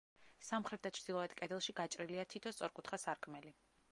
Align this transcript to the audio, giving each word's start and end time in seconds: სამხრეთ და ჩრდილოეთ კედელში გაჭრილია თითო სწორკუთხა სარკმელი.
სამხრეთ 0.45 0.81
და 0.87 0.91
ჩრდილოეთ 0.99 1.35
კედელში 1.41 1.77
გაჭრილია 1.81 2.25
თითო 2.35 2.57
სწორკუთხა 2.57 3.03
სარკმელი. 3.07 3.57